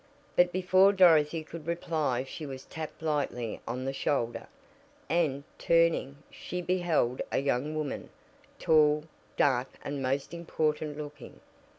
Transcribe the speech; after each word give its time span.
But 0.35 0.51
before 0.51 0.93
Dorothy 0.93 1.43
could 1.43 1.67
reply 1.67 2.23
she 2.23 2.47
was 2.47 2.65
tapped 2.65 3.03
lightly 3.03 3.61
on 3.67 3.85
the 3.85 3.93
shoulder, 3.93 4.47
and, 5.07 5.43
turning, 5.59 6.17
she 6.31 6.59
beheld 6.59 7.21
a 7.31 7.37
young 7.37 7.75
woman, 7.75 8.09
tall, 8.57 9.03
dark 9.37 9.67
and 9.83 10.01
most 10.01 10.33
important 10.33 10.97
looking. 10.97 11.39